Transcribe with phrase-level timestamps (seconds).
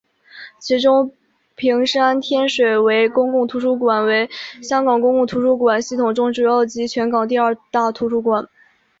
[0.57, 1.11] 其中
[1.55, 4.27] 屏山天水围公共图书馆为
[4.63, 8.47] 香港公共图书馆系统中主要及全港第二大图书馆。